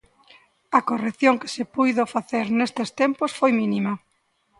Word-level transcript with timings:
A 0.77 0.79
corrección 0.89 1.35
que 1.41 1.49
se 1.55 1.63
puido 1.75 2.11
facer 2.15 2.45
nestes 2.57 2.89
tempos 3.01 3.31
foi 3.39 3.51
mínima. 3.61 3.93